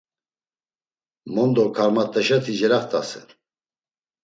[1.35, 3.27] Mondo karmat̆eşati celaxt̆asen.